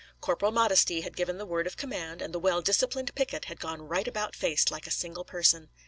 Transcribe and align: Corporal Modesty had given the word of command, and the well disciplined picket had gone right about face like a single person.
Corporal 0.19 0.51
Modesty 0.51 1.01
had 1.01 1.15
given 1.15 1.37
the 1.37 1.45
word 1.45 1.67
of 1.67 1.77
command, 1.77 2.23
and 2.23 2.33
the 2.33 2.39
well 2.39 2.63
disciplined 2.63 3.13
picket 3.13 3.45
had 3.45 3.59
gone 3.59 3.83
right 3.83 4.07
about 4.07 4.35
face 4.35 4.71
like 4.71 4.87
a 4.87 4.89
single 4.89 5.23
person. 5.23 5.69